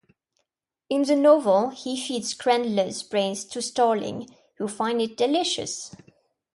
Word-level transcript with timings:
In 0.89 1.03
the 1.03 1.15
novel, 1.15 1.69
he 1.69 1.95
feeds 1.95 2.33
Krendler's 2.33 3.03
brain 3.03 3.35
to 3.35 3.61
Starling, 3.61 4.27
who 4.57 4.67
finds 4.67 5.03
it 5.03 5.15
delicious. 5.15 5.95